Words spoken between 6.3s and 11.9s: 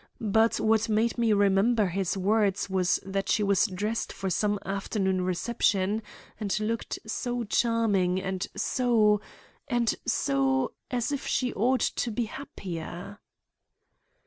and looked so charming and so—and so, as if she ought